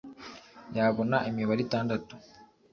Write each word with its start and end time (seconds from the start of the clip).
yabona 0.75 1.17
imibare 1.29 1.61
itandatu 1.65 2.13